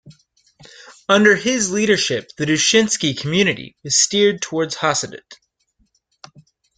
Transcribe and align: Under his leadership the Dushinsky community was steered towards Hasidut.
Under 1.07 1.35
his 1.35 1.69
leadership 1.69 2.31
the 2.35 2.45
Dushinsky 2.45 3.15
community 3.15 3.77
was 3.83 3.99
steered 3.99 4.41
towards 4.41 4.77
Hasidut. 4.77 5.35